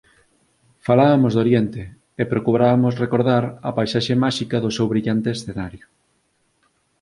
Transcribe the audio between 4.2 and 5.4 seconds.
máxica do seu brillante